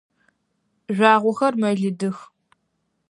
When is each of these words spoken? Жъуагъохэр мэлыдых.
Жъуагъохэр 0.95 1.53
мэлыдых. 1.61 2.17